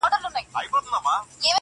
[0.05, 1.47] o ګټه نسي کړلای دا دي بهانه ده,